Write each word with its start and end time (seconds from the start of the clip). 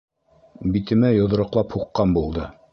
Битемә 0.77 1.13
йоҙроҡлап 1.19 1.79
һуҡҡан 1.79 2.19
булды. 2.21 2.53